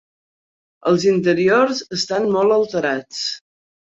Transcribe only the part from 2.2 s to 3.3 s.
molt alterats.